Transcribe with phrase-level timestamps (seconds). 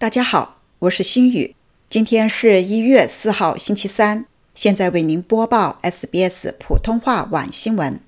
[0.00, 1.54] 大家好，我是心雨。
[1.90, 4.24] 今天是一月四号，星期三。
[4.54, 8.00] 现在为您播报 SBS 普通话晚新闻。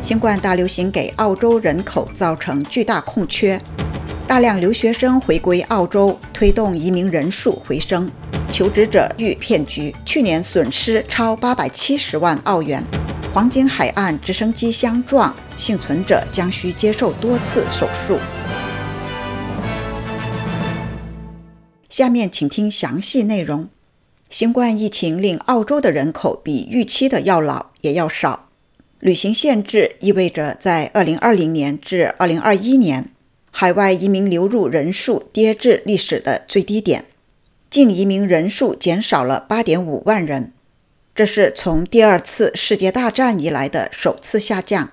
[0.00, 3.60] 新冠大流行给澳洲人口造成巨大空缺，
[4.26, 8.10] 大量留学生回归澳洲，推动移民人数回升。
[8.54, 12.80] 求职者遇骗局，去年损失超八百七十万澳元。
[13.32, 18.16] 黄金海岸直升机相撞，幸存者将需接受多次手术。
[21.88, 23.68] 下面请听详细内容。
[24.30, 28.50] 新冠疫情令澳洲的人口比预期的要老也要少。
[29.00, 33.10] 旅行限制意味着，在2020年至2021年，
[33.50, 37.06] 海外移民流入人数跌至历史的最低点。
[37.74, 40.52] 净移民人数减少了8.5万人，
[41.12, 44.90] 这是从第二次世界大战以来的首次下降。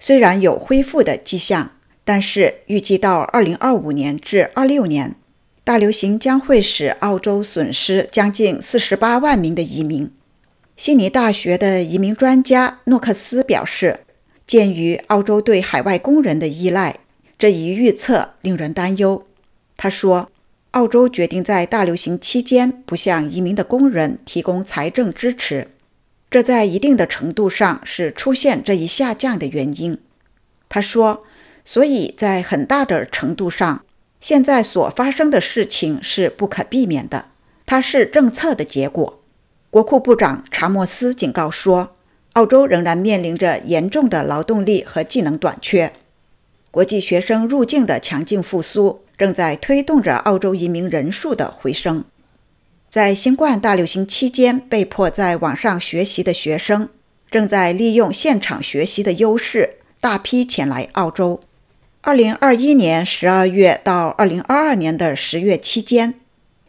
[0.00, 5.14] 虽然有恢复的迹象，但是预计到2025年至26年，
[5.62, 10.10] 大流行将会使澳洲损失将近48万名的移民。
[10.76, 14.00] 悉尼大学的移民专家诺克斯表示，
[14.48, 16.96] 鉴于澳洲对海外工人的依赖，
[17.38, 19.24] 这一预测令人担忧。
[19.76, 20.28] 他说。
[20.72, 25.66] 澳洲决定在大流行期间不向移民的工人提供财政支持，
[26.30, 29.98] 这在一定的程度上是出现这一下降的原因。
[30.68, 31.24] 他说
[31.64, 33.84] ：“所以在很大的程度上，
[34.20, 37.26] 现在所发生的事情是不可避免的，
[37.66, 39.20] 它是政策的结果。”
[39.70, 41.96] 国库部长查莫斯警告说
[42.34, 45.92] ：“澳洲仍然面临着严重的劳动力和技能短缺，
[46.70, 52.06] 国际学生入境的强劲复苏。”正在推动着澳洲移民人数的回升。
[52.88, 56.88] 在新冠大流行期间被迫在网上学习的学生，
[57.30, 61.38] 正在利用现场学习的优势，大批前来澳洲。
[62.02, 66.14] 2021年12月到2022年的十月期间，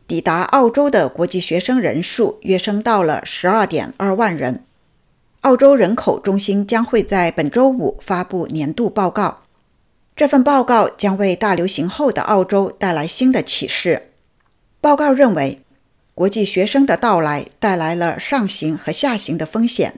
[0.05, 4.65] 抵达澳洲的国际学生人数跃升到了12.2万人。
[5.39, 9.40] 澳洲人口中心将会在本周五发布年度报告。
[10.15, 14.11] 这份报告将为大流行后的澳洲带来新的启示。
[14.79, 15.61] 报告认为，
[16.13, 19.95] 国际学生的到来带来了上行和下行的风险。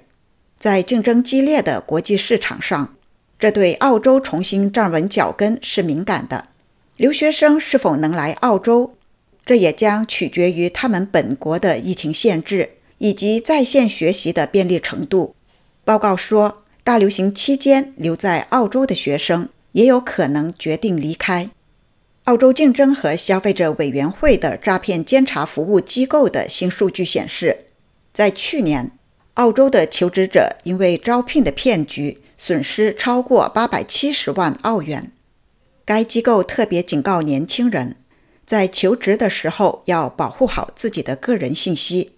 [0.58, 2.96] 在竞争激烈的国际市场上，
[3.38, 6.48] 这对澳洲重新站稳脚跟是敏感的。
[6.96, 8.96] 留学生是否能来澳洲，
[9.46, 15.36] 这也将取决于他们本国的疫情限制以及在线学习的便利程度。
[15.84, 19.50] 报告说，大流行期间留在澳洲的学生。
[19.74, 21.52] 也有可能决定离开。
[22.24, 27.66] 澳洲竞争和消费者委员会的诈骗监察服务机构的新数据显示，
[28.14, 28.92] 在去年，
[29.34, 35.12] 澳洲的求职者因为招聘的骗局损失超过八百七十万澳元。
[35.84, 37.98] 该机构特别警告年轻人，
[38.46, 42.14] 在求职的时候要保护好自己的个人信息，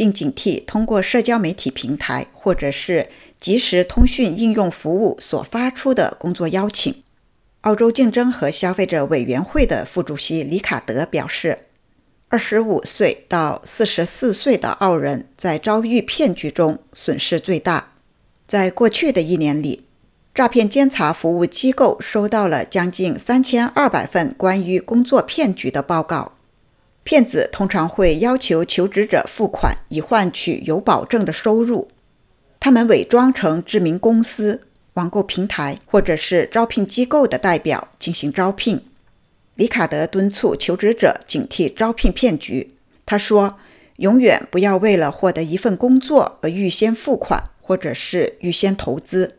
[0.00, 3.10] 并警惕通过社交媒体平台或者是。
[3.38, 7.02] 即时通讯应用服务所发出的工作邀请。
[7.62, 11.60] 澳洲竞争和消费者委员会的副主席里卡德表示
[12.28, 17.92] ，25岁到44岁的澳人在遭遇骗局中损失最大。
[18.46, 19.84] 在过去的一年里，
[20.34, 26.32] 诈骗监察服务机构收到了将近3200份关于工作骗局的报告。
[27.10, 31.88] 骗子通常会要求求职者付款以换取有保证的收入。
[32.60, 38.84] 他们伪装成知名公司、网购平台或者是招聘机构的代表进行招聘。
[39.56, 42.76] 里卡德敦促求职者警惕招聘骗局。
[43.04, 43.58] 他说
[43.98, 49.38] ：“永远不要为了获得一份工作而预先付款或者是预先投资。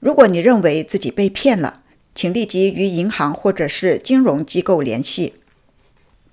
[0.00, 1.84] 如果你认为自己被骗了，
[2.16, 5.34] 请立即与银行或者是金融机构联系。”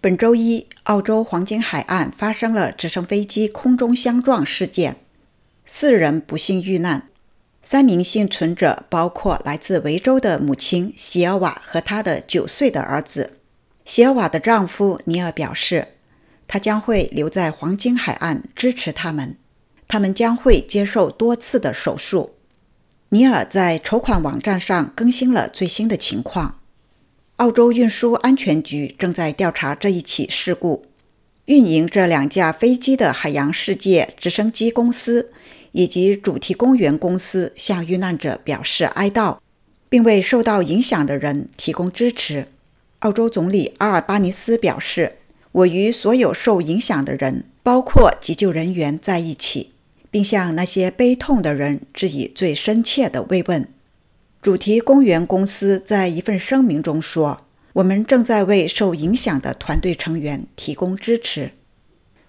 [0.01, 4.95] 本周一，澳洲黄金海岸发生了直升飞机空中相撞事件。
[5.65, 7.09] 四人不幸遇难，
[7.61, 13.39] 三名幸存者包括来自维州的母亲席尔瓦和她的九岁的儿子。
[13.83, 15.89] 席尔瓦的丈夫尼尔表示，
[16.47, 19.35] 他将会留在黄金海岸支持他们，
[19.89, 22.35] 他们将会接受多次的手术。
[23.09, 26.58] 尼尔在筹款网站上更新了最新的情况。
[27.39, 30.85] 澳洲运输安全局正在调查这一起事故。
[31.45, 35.31] 运营这两架飞机的海洋世界直升机公司。
[35.71, 39.37] 以及主题公园公司向遇难者表示哀悼，
[39.87, 42.47] 并为受到影响的人提供支持。
[42.99, 45.17] 澳洲总理阿尔巴尼斯表示
[45.53, 49.73] ：“我与所有受影响的人，包括急救人员，在一起，
[50.09, 53.67] 并向那些悲痛的人致以最深切的慰问。
[54.41, 57.41] 主题公园公司在一份声明中说
[57.73, 61.51] ：“我们正在为受影响的团队成员提供支持。”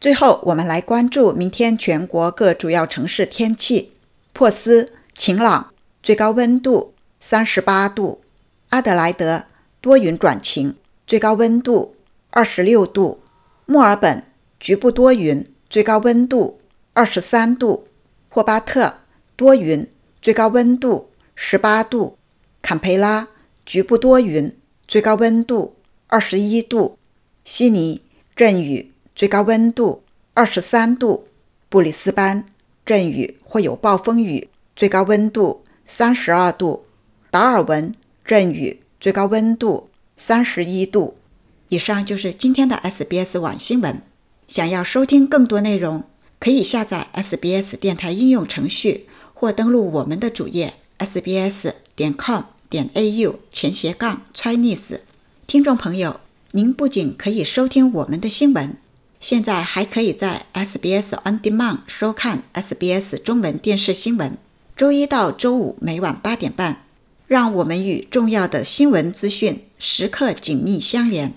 [0.01, 3.93] 最后，我们来关注明天全国各主要城市天气：
[4.33, 5.73] 珀斯晴朗，
[6.03, 8.21] 最高温度三十八度；
[8.71, 9.45] 阿德莱德
[9.81, 10.75] 多云转晴，
[11.07, 11.95] 最高温度
[12.31, 13.21] 二十六度；
[13.67, 14.25] 墨尔本
[14.59, 16.59] 局部多云，最高温度
[16.93, 17.85] 二十三度；
[18.29, 18.95] 霍巴特
[19.37, 19.87] 多云，
[20.21, 21.10] 最高温度
[21.43, 22.19] 十八度；
[22.61, 23.27] 坎培拉
[23.65, 24.55] 局部多云，
[24.87, 25.75] 最高温度
[26.07, 26.99] 二十一度；
[27.45, 28.03] 悉尼
[28.37, 28.93] 阵雨。
[29.17, 30.03] 最高温度
[30.35, 31.27] 二十三度，
[31.71, 32.45] 布里斯班
[32.85, 36.85] 阵雨或有暴风雨，最高温度三十二度；
[37.31, 39.89] 达尔文阵雨，最高温度
[40.19, 41.17] 三十一度。
[41.71, 44.03] 以上就是今天的 SBS 晚新闻。
[44.47, 46.05] 想要收听更多内容，
[46.39, 55.01] 可以下载 SBS 电台应用程序，或登录我们的主页 sbs 点 com 点 au 前斜杠 Chinese。
[55.47, 56.21] 听众朋友，
[56.53, 58.77] 您不仅可以收听我们的新闻。
[59.19, 64.37] 现在还可以在 SBS On Demand 收看 SBS 中文电视新闻，
[64.77, 66.85] 周一到周五每晚八点半。
[67.27, 71.33] 让我们与重要的新闻资讯时刻紧密相连。